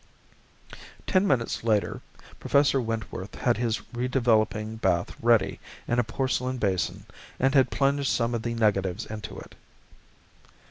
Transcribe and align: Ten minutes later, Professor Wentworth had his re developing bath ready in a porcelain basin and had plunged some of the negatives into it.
Ten 1.05 1.27
minutes 1.27 1.63
later, 1.63 2.01
Professor 2.39 2.81
Wentworth 2.81 3.35
had 3.35 3.57
his 3.57 3.83
re 3.93 4.07
developing 4.07 4.77
bath 4.77 5.15
ready 5.21 5.59
in 5.87 5.99
a 5.99 6.03
porcelain 6.03 6.57
basin 6.57 7.05
and 7.39 7.53
had 7.53 7.69
plunged 7.69 8.07
some 8.09 8.33
of 8.33 8.41
the 8.41 8.55
negatives 8.55 9.05
into 9.05 9.37
it. 9.37 9.53